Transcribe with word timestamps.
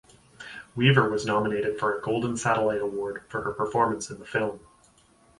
Weaver 0.75 1.07
was 1.11 1.27
nominated 1.27 1.77
for 1.77 1.95
a 1.95 2.01
Golden 2.01 2.35
Satellite 2.35 2.81
Award 2.81 3.21
for 3.27 3.43
her 3.43 3.51
performance 3.51 4.09
in 4.09 4.17
the 4.17 4.25
film. 4.25 4.59